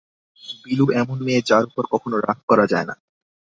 [0.63, 2.95] বীলু এমন মেয়ে, যার উপর কখনো রাগ করা যায় না।